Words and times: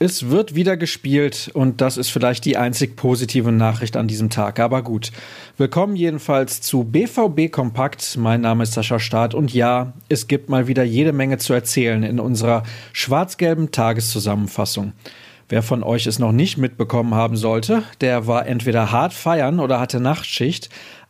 Es 0.00 0.30
wird 0.30 0.54
wieder 0.54 0.76
gespielt 0.76 1.50
und 1.52 1.80
das 1.80 1.96
ist 1.96 2.10
vielleicht 2.10 2.44
die 2.44 2.56
einzig 2.56 2.96
positive 2.96 3.50
Nachricht 3.50 3.96
an 3.96 4.06
diesem 4.06 4.30
Tag. 4.30 4.60
Aber 4.60 4.82
gut. 4.82 5.10
Willkommen 5.56 5.96
jedenfalls 5.96 6.60
zu 6.60 6.84
BVB 6.84 7.50
Kompakt. 7.50 8.16
Mein 8.16 8.40
Name 8.40 8.62
ist 8.62 8.74
Sascha 8.74 9.00
Staat 9.00 9.34
und 9.34 9.52
ja, 9.52 9.92
es 10.08 10.28
gibt 10.28 10.48
mal 10.48 10.68
wieder 10.68 10.84
jede 10.84 11.12
Menge 11.12 11.38
zu 11.38 11.52
erzählen 11.52 12.02
in 12.04 12.20
unserer 12.20 12.62
schwarz-gelben 12.92 13.72
Tageszusammenfassung. 13.72 14.92
Wer 15.48 15.62
von 15.62 15.82
euch 15.82 16.06
es 16.06 16.18
noch 16.18 16.32
nicht 16.32 16.58
mitbekommen 16.58 17.14
haben 17.14 17.36
sollte, 17.36 17.82
der 18.00 18.26
war 18.26 18.46
entweder 18.46 18.92
hart 18.92 19.12
feiern 19.12 19.60
oder 19.60 19.80
hatte 19.80 19.98
Nachtschicht. 19.98 20.68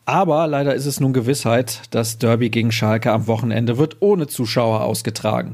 Aber 0.08 0.46
leider 0.46 0.74
ist 0.74 0.86
es 0.86 1.00
nun 1.00 1.12
Gewissheit, 1.12 1.82
das 1.90 2.16
Derby 2.16 2.48
gegen 2.48 2.72
Schalke 2.72 3.12
am 3.12 3.26
Wochenende 3.26 3.76
wird 3.76 3.98
ohne 4.00 4.26
Zuschauer 4.26 4.80
ausgetragen. 4.80 5.52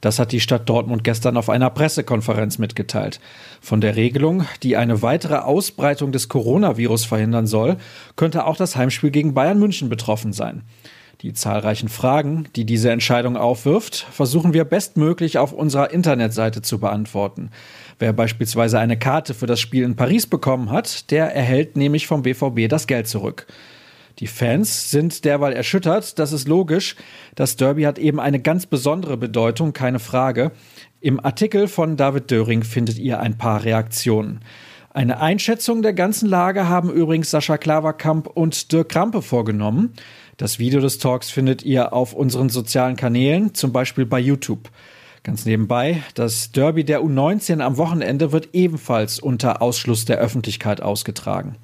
Das 0.00 0.18
hat 0.18 0.32
die 0.32 0.40
Stadt 0.40 0.68
Dortmund 0.68 1.04
gestern 1.04 1.36
auf 1.36 1.48
einer 1.48 1.70
Pressekonferenz 1.70 2.58
mitgeteilt. 2.58 3.20
Von 3.60 3.80
der 3.80 3.94
Regelung, 3.94 4.44
die 4.64 4.76
eine 4.76 5.02
weitere 5.02 5.36
Ausbreitung 5.36 6.10
des 6.10 6.28
Coronavirus 6.28 7.04
verhindern 7.04 7.46
soll, 7.46 7.76
könnte 8.16 8.44
auch 8.44 8.56
das 8.56 8.74
Heimspiel 8.74 9.12
gegen 9.12 9.34
Bayern 9.34 9.60
München 9.60 9.88
betroffen 9.88 10.32
sein. 10.32 10.62
Die 11.20 11.32
zahlreichen 11.32 11.88
Fragen, 11.88 12.48
die 12.56 12.64
diese 12.64 12.90
Entscheidung 12.90 13.36
aufwirft, 13.36 14.08
versuchen 14.10 14.52
wir 14.52 14.64
bestmöglich 14.64 15.38
auf 15.38 15.52
unserer 15.52 15.92
Internetseite 15.92 16.60
zu 16.60 16.80
beantworten. 16.80 17.50
Wer 18.00 18.12
beispielsweise 18.12 18.80
eine 18.80 18.98
Karte 18.98 19.32
für 19.32 19.46
das 19.46 19.60
Spiel 19.60 19.84
in 19.84 19.94
Paris 19.94 20.26
bekommen 20.26 20.72
hat, 20.72 21.12
der 21.12 21.32
erhält 21.32 21.76
nämlich 21.76 22.08
vom 22.08 22.22
BVB 22.22 22.68
das 22.68 22.88
Geld 22.88 23.06
zurück. 23.06 23.46
Die 24.18 24.26
Fans 24.26 24.90
sind 24.90 25.24
derweil 25.24 25.52
erschüttert, 25.52 26.18
das 26.18 26.32
ist 26.32 26.48
logisch. 26.48 26.96
Das 27.34 27.56
Derby 27.56 27.82
hat 27.82 27.98
eben 27.98 28.20
eine 28.20 28.40
ganz 28.40 28.66
besondere 28.66 29.16
Bedeutung, 29.16 29.72
keine 29.72 29.98
Frage. 29.98 30.52
Im 31.00 31.24
Artikel 31.24 31.68
von 31.68 31.96
David 31.96 32.30
Döring 32.30 32.62
findet 32.62 32.98
ihr 32.98 33.20
ein 33.20 33.38
paar 33.38 33.64
Reaktionen. 33.64 34.40
Eine 34.90 35.20
Einschätzung 35.20 35.80
der 35.80 35.94
ganzen 35.94 36.28
Lage 36.28 36.68
haben 36.68 36.90
übrigens 36.90 37.30
Sascha 37.30 37.56
Klaverkamp 37.56 38.26
und 38.26 38.72
Dirk 38.72 38.90
Krampe 38.90 39.22
vorgenommen. 39.22 39.94
Das 40.36 40.58
Video 40.58 40.80
des 40.80 40.98
Talks 40.98 41.30
findet 41.30 41.62
ihr 41.62 41.94
auf 41.94 42.12
unseren 42.12 42.50
sozialen 42.50 42.96
Kanälen, 42.96 43.54
zum 43.54 43.72
Beispiel 43.72 44.04
bei 44.04 44.20
YouTube. 44.20 44.70
Ganz 45.22 45.46
nebenbei, 45.46 46.02
das 46.14 46.52
Derby 46.52 46.84
der 46.84 47.00
U19 47.00 47.60
am 47.60 47.76
Wochenende 47.76 48.32
wird 48.32 48.50
ebenfalls 48.54 49.18
unter 49.18 49.62
Ausschluss 49.62 50.04
der 50.04 50.18
Öffentlichkeit 50.18 50.82
ausgetragen. 50.82 51.56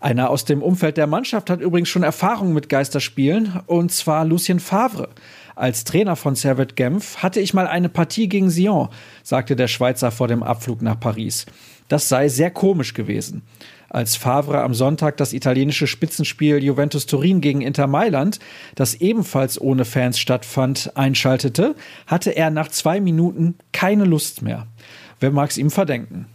Einer 0.00 0.30
aus 0.30 0.44
dem 0.44 0.62
Umfeld 0.62 0.96
der 0.96 1.08
Mannschaft 1.08 1.50
hat 1.50 1.60
übrigens 1.60 1.88
schon 1.88 2.04
Erfahrung 2.04 2.52
mit 2.52 2.68
Geisterspielen, 2.68 3.60
und 3.66 3.90
zwar 3.90 4.24
Lucien 4.24 4.60
Favre. 4.60 5.08
Als 5.56 5.82
Trainer 5.82 6.14
von 6.14 6.36
Servet 6.36 6.76
Genf 6.76 7.16
hatte 7.16 7.40
ich 7.40 7.52
mal 7.52 7.66
eine 7.66 7.88
Partie 7.88 8.28
gegen 8.28 8.48
Sion, 8.48 8.90
sagte 9.24 9.56
der 9.56 9.66
Schweizer 9.66 10.12
vor 10.12 10.28
dem 10.28 10.44
Abflug 10.44 10.82
nach 10.82 11.00
Paris. 11.00 11.46
Das 11.88 12.08
sei 12.08 12.28
sehr 12.28 12.52
komisch 12.52 12.94
gewesen. 12.94 13.42
Als 13.88 14.14
Favre 14.14 14.62
am 14.62 14.74
Sonntag 14.74 15.16
das 15.16 15.32
italienische 15.32 15.86
Spitzenspiel 15.86 16.62
Juventus 16.62 17.06
Turin 17.06 17.40
gegen 17.40 17.62
Inter 17.62 17.86
Mailand, 17.86 18.38
das 18.76 18.94
ebenfalls 18.94 19.60
ohne 19.60 19.84
Fans 19.84 20.18
stattfand, 20.20 20.92
einschaltete, 20.94 21.74
hatte 22.06 22.36
er 22.36 22.50
nach 22.50 22.68
zwei 22.68 23.00
Minuten 23.00 23.56
keine 23.72 24.04
Lust 24.04 24.42
mehr. 24.42 24.66
Wer 25.18 25.32
mag's 25.32 25.56
ihm 25.56 25.70
verdenken? 25.70 26.26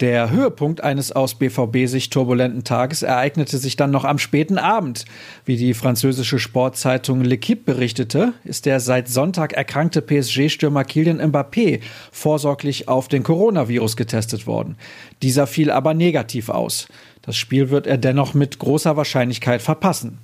Der 0.00 0.30
Höhepunkt 0.30 0.82
eines 0.82 1.12
aus 1.12 1.36
BVB-Sicht 1.36 2.12
turbulenten 2.12 2.64
Tages 2.64 3.02
ereignete 3.02 3.58
sich 3.58 3.76
dann 3.76 3.90
noch 3.90 4.04
am 4.04 4.18
späten 4.18 4.58
Abend. 4.58 5.04
Wie 5.44 5.56
die 5.56 5.74
französische 5.74 6.38
Sportzeitung 6.38 7.22
L'Equipe 7.22 7.64
berichtete, 7.64 8.32
ist 8.44 8.66
der 8.66 8.80
seit 8.80 9.08
Sonntag 9.08 9.52
erkrankte 9.52 10.02
PSG-Stürmer 10.02 10.84
Kylian 10.84 11.20
Mbappé 11.20 11.80
vorsorglich 12.10 12.88
auf 12.88 13.08
den 13.08 13.22
Coronavirus 13.22 13.96
getestet 13.96 14.46
worden. 14.46 14.76
Dieser 15.22 15.46
fiel 15.46 15.70
aber 15.70 15.94
negativ 15.94 16.48
aus. 16.48 16.88
Das 17.22 17.36
Spiel 17.36 17.70
wird 17.70 17.86
er 17.86 17.98
dennoch 17.98 18.34
mit 18.34 18.58
großer 18.58 18.96
Wahrscheinlichkeit 18.96 19.62
verpassen. 19.62 20.18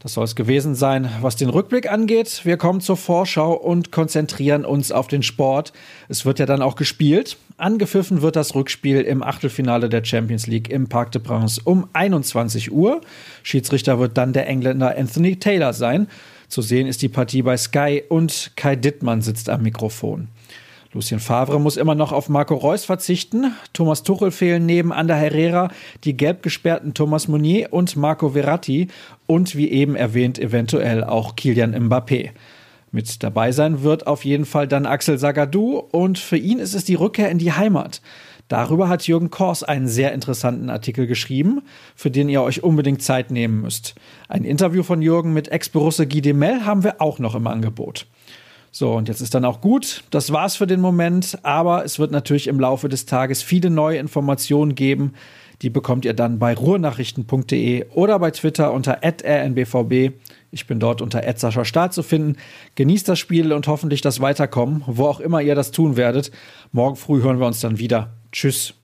Das 0.00 0.12
soll 0.12 0.24
es 0.24 0.36
gewesen 0.36 0.76
sein, 0.76 1.10
was 1.22 1.34
den 1.34 1.48
Rückblick 1.48 1.90
angeht. 1.90 2.42
Wir 2.44 2.56
kommen 2.56 2.80
zur 2.80 2.96
Vorschau 2.96 3.52
und 3.52 3.90
konzentrieren 3.90 4.64
uns 4.64 4.92
auf 4.92 5.08
den 5.08 5.24
Sport. 5.24 5.72
Es 6.08 6.24
wird 6.24 6.38
ja 6.38 6.46
dann 6.46 6.62
auch 6.62 6.76
gespielt. 6.76 7.36
Angepfiffen 7.56 8.22
wird 8.22 8.36
das 8.36 8.54
Rückspiel 8.54 9.00
im 9.00 9.24
Achtelfinale 9.24 9.88
der 9.88 10.04
Champions 10.04 10.46
League 10.46 10.70
im 10.70 10.88
Parc 10.88 11.10
de 11.10 11.20
Princes 11.20 11.58
um 11.58 11.88
21 11.94 12.70
Uhr. 12.70 13.00
Schiedsrichter 13.42 13.98
wird 13.98 14.16
dann 14.16 14.32
der 14.32 14.46
Engländer 14.46 14.96
Anthony 14.96 15.34
Taylor 15.34 15.72
sein. 15.72 16.06
Zu 16.46 16.62
sehen 16.62 16.86
ist 16.86 17.02
die 17.02 17.08
Partie 17.08 17.42
bei 17.42 17.56
Sky 17.56 18.04
und 18.08 18.52
Kai 18.54 18.76
Dittmann 18.76 19.20
sitzt 19.20 19.50
am 19.50 19.62
Mikrofon. 19.62 20.28
Lucien 20.94 21.20
Favre 21.20 21.60
muss 21.60 21.76
immer 21.76 21.94
noch 21.94 22.12
auf 22.12 22.30
Marco 22.30 22.54
Reus 22.54 22.86
verzichten. 22.86 23.52
Thomas 23.74 24.04
Tuchel 24.04 24.30
fehlen 24.30 24.64
neben 24.64 24.90
Ander 24.92 25.16
Herrera 25.16 25.68
die 26.04 26.16
gelb 26.16 26.42
gesperrten 26.42 26.94
Thomas 26.94 27.28
Meunier 27.28 27.72
und 27.72 27.94
Marco 27.96 28.30
Verratti 28.30 28.88
und 29.26 29.54
wie 29.54 29.70
eben 29.70 29.96
erwähnt 29.96 30.38
eventuell 30.38 31.04
auch 31.04 31.36
Kilian 31.36 31.74
Mbappé. 31.74 32.30
Mit 32.90 33.22
dabei 33.22 33.52
sein 33.52 33.82
wird 33.82 34.06
auf 34.06 34.24
jeden 34.24 34.46
Fall 34.46 34.66
dann 34.66 34.86
Axel 34.86 35.18
Sagadou 35.18 35.76
und 35.90 36.18
für 36.18 36.38
ihn 36.38 36.58
ist 36.58 36.74
es 36.74 36.84
die 36.84 36.94
Rückkehr 36.94 37.30
in 37.30 37.36
die 37.36 37.52
Heimat. 37.52 38.00
Darüber 38.48 38.88
hat 38.88 39.06
Jürgen 39.06 39.28
Kors 39.28 39.62
einen 39.62 39.88
sehr 39.88 40.12
interessanten 40.12 40.70
Artikel 40.70 41.06
geschrieben, 41.06 41.60
für 41.94 42.10
den 42.10 42.30
ihr 42.30 42.40
euch 42.40 42.62
unbedingt 42.64 43.02
Zeit 43.02 43.30
nehmen 43.30 43.60
müsst. 43.60 43.94
Ein 44.26 44.44
Interview 44.44 44.82
von 44.82 45.02
Jürgen 45.02 45.34
mit 45.34 45.48
Ex-Borusse 45.48 46.06
Guy 46.06 46.22
Demel 46.22 46.64
haben 46.64 46.82
wir 46.82 47.02
auch 47.02 47.18
noch 47.18 47.34
im 47.34 47.46
Angebot. 47.46 48.06
So, 48.70 48.92
und 48.92 49.08
jetzt 49.08 49.20
ist 49.20 49.34
dann 49.34 49.44
auch 49.44 49.60
gut. 49.60 50.04
Das 50.10 50.32
war's 50.32 50.56
für 50.56 50.66
den 50.66 50.80
Moment, 50.80 51.38
aber 51.42 51.84
es 51.84 51.98
wird 51.98 52.10
natürlich 52.10 52.46
im 52.46 52.60
Laufe 52.60 52.88
des 52.88 53.06
Tages 53.06 53.42
viele 53.42 53.70
neue 53.70 53.98
Informationen 53.98 54.74
geben. 54.74 55.14
Die 55.62 55.70
bekommt 55.70 56.04
ihr 56.04 56.14
dann 56.14 56.38
bei 56.38 56.54
ruhrnachrichten.de 56.54 57.86
oder 57.94 58.18
bei 58.18 58.30
Twitter 58.30 58.72
unter 58.72 59.00
rnbvb. 59.02 60.12
Ich 60.50 60.66
bin 60.66 60.80
dort 60.80 61.02
unter 61.02 61.22
Start 61.64 61.92
zu 61.92 62.02
finden. 62.02 62.36
Genießt 62.76 63.08
das 63.08 63.18
Spiel 63.18 63.52
und 63.52 63.66
hoffentlich 63.66 64.00
das 64.00 64.20
Weiterkommen, 64.20 64.84
wo 64.86 65.06
auch 65.06 65.20
immer 65.20 65.42
ihr 65.42 65.54
das 65.54 65.72
tun 65.72 65.96
werdet. 65.96 66.30
Morgen 66.72 66.96
früh 66.96 67.22
hören 67.22 67.40
wir 67.40 67.46
uns 67.46 67.60
dann 67.60 67.78
wieder. 67.78 68.14
Tschüss. 68.32 68.74